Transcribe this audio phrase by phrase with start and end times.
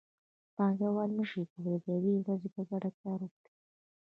[0.55, 3.51] پانګوال نشي کولی د یوې ورځې په ګټه کار وکړي